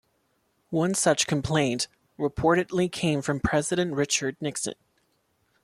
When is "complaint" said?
1.27-1.87